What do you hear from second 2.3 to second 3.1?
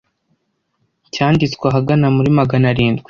Magana arindwi